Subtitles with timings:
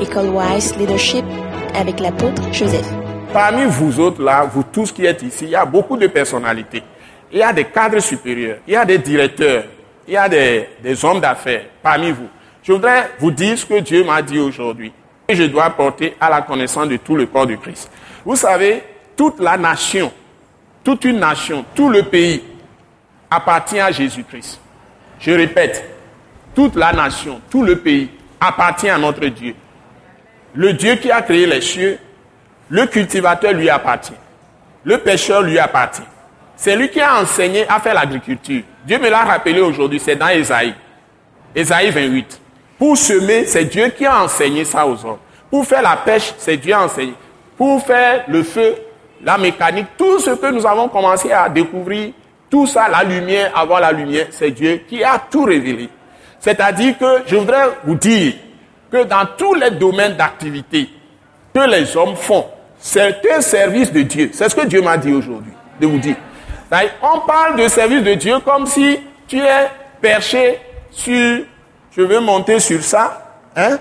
[0.00, 1.24] École Wise Leadership
[1.74, 2.86] avec l'apôtre Joseph.
[3.32, 6.82] Parmi vous autres là, vous tous qui êtes ici, il y a beaucoup de personnalités.
[7.32, 9.64] Il y a des cadres supérieurs, il y a des directeurs,
[10.06, 12.28] il y a des, des hommes d'affaires parmi vous.
[12.62, 14.92] Je voudrais vous dire ce que Dieu m'a dit aujourd'hui.
[15.28, 17.90] Et je dois porter à la connaissance de tout le corps de Christ.
[18.24, 18.82] Vous savez,
[19.16, 20.12] toute la nation,
[20.84, 22.42] toute une nation, tout le pays
[23.30, 24.60] appartient à Jésus-Christ.
[25.18, 25.88] Je répète,
[26.54, 28.10] toute la nation, tout le pays
[28.40, 29.54] appartient à notre Dieu.
[30.56, 31.98] Le Dieu qui a créé les cieux,
[32.70, 34.14] le cultivateur lui appartient.
[34.84, 36.02] Le pêcheur lui appartient.
[36.56, 38.62] C'est lui qui a enseigné à faire l'agriculture.
[38.86, 40.74] Dieu me l'a rappelé aujourd'hui, c'est dans Ésaïe.
[41.54, 42.40] Ésaïe 28.
[42.78, 45.18] Pour semer, c'est Dieu qui a enseigné ça aux hommes.
[45.50, 47.14] Pour faire la pêche, c'est Dieu qui a enseigné.
[47.58, 48.76] Pour faire le feu,
[49.22, 52.12] la mécanique, tout ce que nous avons commencé à découvrir,
[52.48, 55.90] tout ça, la lumière, avoir la lumière, c'est Dieu qui a tout révélé.
[56.40, 58.34] C'est-à-dire que je voudrais vous dire
[58.90, 60.88] que dans tous les domaines d'activité
[61.54, 62.46] que les hommes font,
[62.78, 64.30] c'est un service de Dieu.
[64.32, 66.16] C'est ce que Dieu m'a dit aujourd'hui, de vous dire.
[67.02, 69.70] On parle de service de Dieu comme si tu es
[70.00, 71.40] perché sur,
[71.90, 73.78] je veux monter sur ça, hein?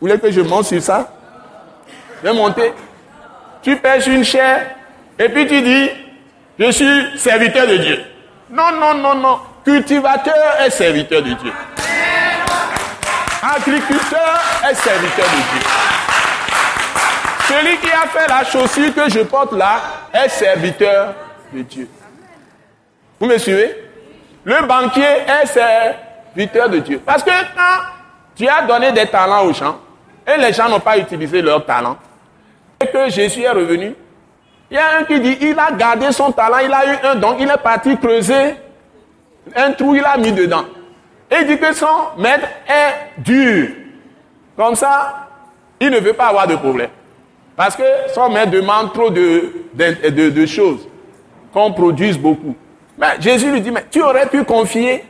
[0.00, 1.10] Vous voulez que je monte sur ça?
[2.22, 2.72] Je vais monter.
[3.62, 4.66] Tu pêches une chair
[5.18, 5.88] et puis tu dis,
[6.58, 8.04] je suis serviteur de Dieu.
[8.50, 9.38] Non, non, non, non.
[9.64, 11.52] Cultivateur est serviteur de Dieu.
[13.66, 15.66] Agriculteur est serviteur de Dieu.
[17.48, 19.80] Celui qui a fait la chaussure que je porte là
[20.12, 21.14] est serviteur
[21.52, 21.88] de Dieu.
[23.18, 23.76] Vous me suivez?
[24.44, 27.02] Le banquier est serviteur de Dieu.
[27.04, 27.82] Parce que quand
[28.36, 29.80] tu as donné des talents aux gens
[30.24, 31.96] et les gens n'ont pas utilisé leurs talents,
[32.80, 33.94] et que Jésus est revenu,
[34.70, 37.14] il y a un qui dit, il a gardé son talent, il a eu un
[37.16, 38.54] don, il est parti creuser
[39.56, 40.64] un trou, il a mis dedans.
[41.30, 41.86] Et il dit que son
[42.18, 43.68] maître est dur.
[44.56, 45.28] Comme ça,
[45.80, 46.90] il ne veut pas avoir de problème.
[47.56, 47.82] Parce que
[48.14, 50.86] son maître demande trop de, de, de, choses,
[51.52, 52.54] qu'on produise beaucoup.
[52.98, 55.04] Mais Jésus lui dit, mais tu aurais pu confier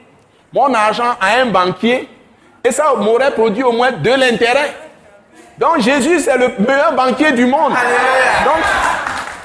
[0.53, 2.09] mon argent à un banquier
[2.65, 4.75] et ça m'aurait produit au moins de l'intérêt.
[5.59, 7.73] Donc Jésus, c'est le meilleur banquier du monde.
[7.73, 8.63] Donc,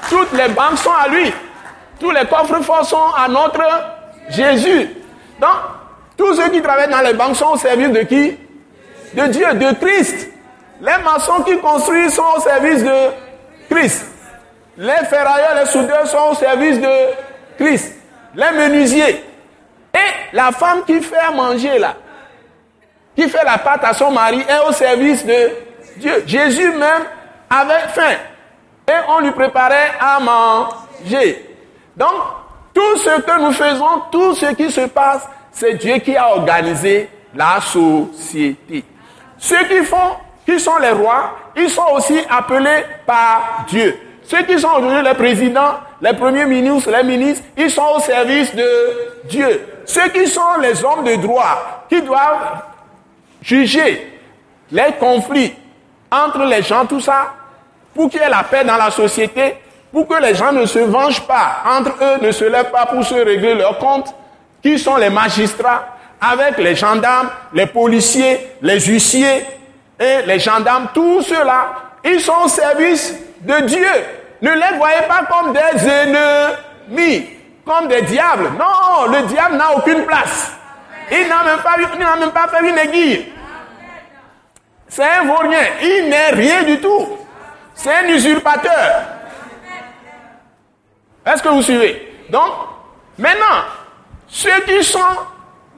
[0.08, 1.32] toutes les banques sont à lui.
[1.98, 3.62] Tous les coffres forts sont à notre
[4.28, 4.90] Jésus.
[5.40, 5.50] Donc,
[6.16, 8.36] tous ceux qui travaillent dans les banques sont au service de qui?
[9.14, 10.28] De Dieu, de Christ.
[10.80, 13.10] Les maçons qui construisent sont au service de
[13.70, 14.06] Christ.
[14.76, 16.88] Les ferrailleurs, les soudeurs sont au service de
[17.58, 17.94] Christ.
[18.34, 19.24] Les menuisiers.
[19.94, 21.94] Et la femme qui fait à manger là,
[23.14, 25.50] qui fait la pâte à son mari, est au service de
[25.98, 26.24] Dieu.
[26.26, 27.02] Jésus même
[27.50, 28.16] avait faim.
[28.88, 31.48] Et on lui préparait à manger.
[31.96, 32.10] Donc,
[32.74, 37.08] tout ce que nous faisons, tout ce qui se passe, c'est Dieu qui a organisé
[37.34, 38.84] la société.
[39.38, 43.98] Ceux qui font, qui sont les rois, ils sont aussi appelés par Dieu.
[44.24, 48.54] Ceux qui sont aujourd'hui les présidents, les premiers ministres, les ministres, ils sont au service
[48.54, 48.66] de
[49.24, 49.66] Dieu.
[49.84, 52.62] Ceux qui sont les hommes de droit, qui doivent
[53.42, 54.20] juger
[54.70, 55.52] les conflits
[56.10, 57.34] entre les gens, tout ça,
[57.94, 59.56] pour qu'il y ait la paix dans la société,
[59.92, 63.04] pour que les gens ne se vengent pas, entre eux ne se lèvent pas pour
[63.04, 64.14] se régler leurs comptes,
[64.62, 69.44] qui sont les magistrats, avec les gendarmes, les policiers, les huissiers
[69.98, 71.66] et les gendarmes, tous ceux-là,
[72.04, 73.88] ils sont au service de Dieu.
[74.40, 77.28] Ne les voyez pas comme des ennemis,
[77.64, 78.50] comme des diables.
[78.58, 80.52] Non, le diable n'a aucune place.
[81.10, 83.32] Il n'a même pas, il n'a même pas fait une aiguille.
[84.88, 85.60] C'est un vaurien.
[85.82, 87.18] Il n'est rien du tout.
[87.74, 89.02] C'est un usurpateur.
[91.24, 92.24] Est-ce que vous suivez?
[92.30, 92.52] Donc,
[93.18, 93.64] maintenant,
[94.32, 94.98] ceux qui sont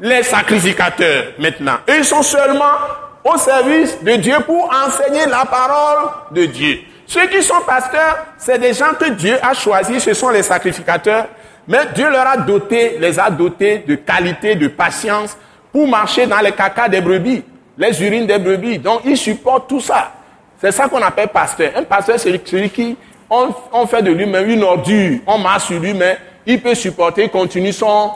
[0.00, 2.76] les sacrificateurs, maintenant, eux sont seulement
[3.24, 6.78] au service de Dieu pour enseigner la parole de Dieu.
[7.04, 11.26] Ceux qui sont pasteurs, c'est des gens que Dieu a choisis, ce sont les sacrificateurs,
[11.66, 15.36] mais Dieu leur a doté, les a dotés de qualité, de patience
[15.72, 17.42] pour marcher dans les cacas des brebis,
[17.76, 18.78] les urines des brebis.
[18.78, 20.12] Donc, ils supportent tout ça.
[20.60, 21.72] C'est ça qu'on appelle pasteur.
[21.74, 22.96] Un pasteur, c'est celui qui,
[23.28, 27.72] on, fait de lui-même une ordure, on marche sur lui, mais il peut supporter, continuer
[27.72, 28.12] son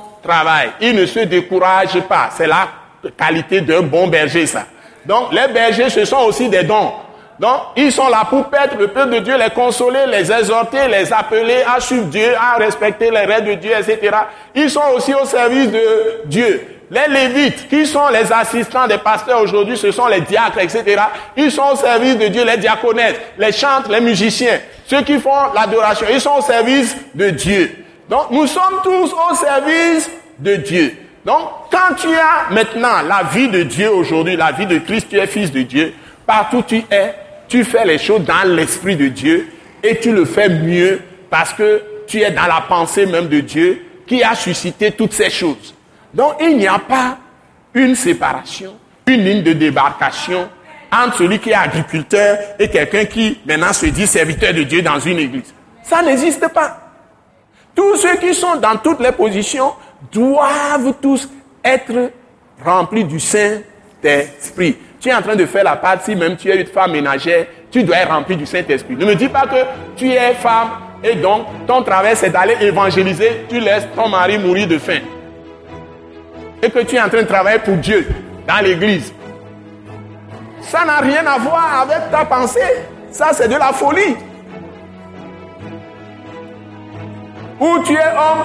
[0.80, 2.30] Il ne se décourage pas.
[2.36, 2.68] C'est la
[3.16, 4.64] qualité d'un bon berger, ça.
[5.06, 6.92] Donc, les bergers, ce sont aussi des dons.
[7.38, 11.12] Donc, ils sont là pour perdre le peuple de Dieu, les consoler, les exhorter, les
[11.12, 14.16] appeler à suivre Dieu, à respecter les règles de Dieu, etc.
[14.54, 16.78] Ils sont aussi au service de Dieu.
[16.90, 21.02] Les Lévites, qui sont les assistants des pasteurs aujourd'hui, ce sont les diacres, etc.
[21.36, 25.52] Ils sont au service de Dieu, les diaconesses, les chantres, les musiciens, ceux qui font
[25.54, 27.84] l'adoration, ils sont au service de Dieu.
[28.08, 30.96] Donc nous sommes tous au service de Dieu.
[31.24, 31.40] Donc
[31.70, 35.26] quand tu as maintenant la vie de Dieu aujourd'hui, la vie de Christ, tu es
[35.26, 35.92] fils de Dieu,
[36.26, 37.14] partout où tu es,
[37.48, 39.48] tu fais les choses dans l'Esprit de Dieu
[39.82, 43.84] et tu le fais mieux parce que tu es dans la pensée même de Dieu
[44.06, 45.74] qui a suscité toutes ces choses.
[46.14, 47.18] Donc il n'y a pas
[47.74, 48.74] une séparation,
[49.06, 50.48] une ligne de débarcation
[50.90, 54.98] entre celui qui est agriculteur et quelqu'un qui maintenant se dit serviteur de Dieu dans
[54.98, 55.52] une église.
[55.82, 56.87] Ça n'existe pas.
[57.78, 59.72] Tous ceux qui sont dans toutes les positions
[60.10, 61.28] doivent tous
[61.64, 62.10] être
[62.64, 64.76] remplis du Saint-Esprit.
[64.98, 67.84] Tu es en train de faire la partie, même tu es une femme ménagère, tu
[67.84, 68.96] dois être rempli du Saint-Esprit.
[68.96, 69.64] Ne me dis pas que
[69.94, 70.70] tu es femme
[71.04, 74.98] et donc ton travail c'est d'aller évangéliser, tu laisses ton mari mourir de faim.
[76.60, 78.08] Et que tu es en train de travailler pour Dieu
[78.48, 79.12] dans l'église.
[80.62, 82.58] Ça n'a rien à voir avec ta pensée.
[83.12, 84.16] Ça c'est de la folie.
[87.60, 88.44] Où tu es homme,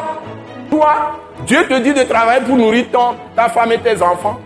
[0.69, 4.39] toi, Dieu te dit de travailler pour nourrir ton, ta femme et tes enfants.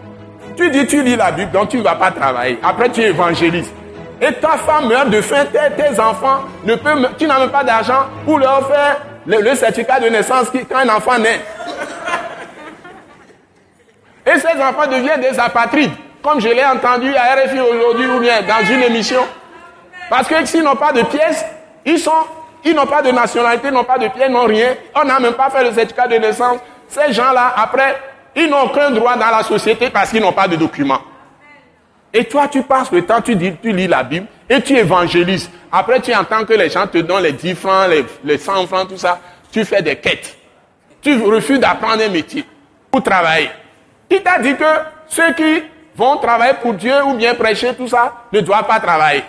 [0.58, 2.60] Tu dis, tu lis la Bible, donc tu ne vas pas travailler.
[2.64, 3.72] Après, tu évangélises.
[4.20, 8.08] Et ta femme meurt de faim, tes, enfants, ne peuvent, tu n'as même pas d'argent
[8.26, 8.98] pour leur faire
[9.28, 11.40] le, certificat de naissance qui, quand un enfant naît.
[14.26, 15.92] Et ces enfants deviennent des apatrides,
[16.24, 19.22] comme je l'ai entendu à RFI aujourd'hui ou bien dans une émission.
[20.10, 21.46] Parce que s'ils n'ont pas de pièces,
[21.86, 22.12] ils sont,
[22.68, 24.76] ils n'ont pas de nationalité, n'ont pas de pièces, n'ont rien.
[24.96, 26.60] On n'a même pas fait le certificat de naissance.
[26.88, 27.98] Ces gens-là, après,
[28.36, 31.02] ils n'ont aucun droit dans la société parce qu'ils n'ont pas de documents.
[32.14, 35.50] Et toi, tu passes le temps, tu, dis, tu lis la Bible et tu évangélises.
[35.72, 38.90] Après, tu entends que les gens te donnent les 10 francs, les, les 100 francs,
[38.90, 39.20] tout ça.
[39.52, 40.38] Tu fais des quêtes.
[41.02, 42.46] Tu refuses d'apprendre un métier
[42.92, 43.50] pour travailler.
[44.10, 44.66] Qui t'a dit que
[45.08, 45.64] ceux qui
[45.96, 49.24] vont travailler pour Dieu ou bien prêcher, tout ça, ne doivent pas travailler.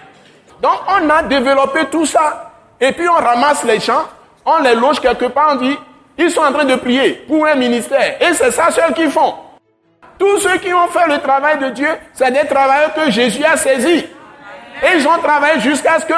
[0.60, 2.47] Donc, on a développé tout ça.
[2.80, 4.04] Et puis, on ramasse les gens,
[4.44, 5.76] on les loge quelque part, on dit,
[6.16, 8.16] ils sont en train de prier pour un ministère.
[8.20, 9.34] Et c'est ça seul qu'ils font.
[10.18, 13.56] Tous ceux qui ont fait le travail de Dieu, c'est des travailleurs que Jésus a
[13.56, 14.04] saisis.
[14.82, 16.14] Et ils ont travaillé jusqu'à ce que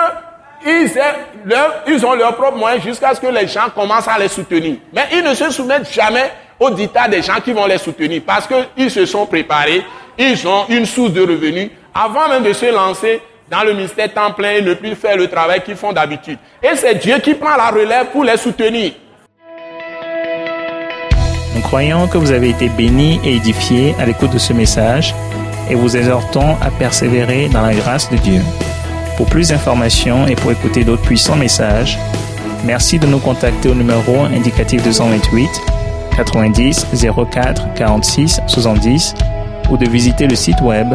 [0.66, 1.14] ils, aient
[1.44, 4.76] leur, ils ont leurs propres moyens jusqu'à ce que les gens commencent à les soutenir.
[4.92, 8.46] Mais ils ne se soumettent jamais au dictat des gens qui vont les soutenir parce
[8.46, 9.84] qu'ils se sont préparés,
[10.18, 14.32] ils ont une source de revenus avant même de se lancer dans le ministère temps
[14.32, 16.38] plein et ne plus faire le travail qu'ils font d'habitude.
[16.62, 18.92] Et c'est Dieu qui prend la relève pour les soutenir.
[21.54, 25.14] Nous croyons que vous avez été bénis et édifiés à l'écoute de ce message
[25.68, 28.40] et vous exhortons à persévérer dans la grâce de Dieu.
[29.16, 31.98] Pour plus d'informations et pour écouter d'autres puissants messages,
[32.64, 35.48] merci de nous contacter au numéro indicatif 228
[36.16, 36.86] 90
[37.30, 39.14] 04 46 70
[39.70, 40.94] ou de visiter le site web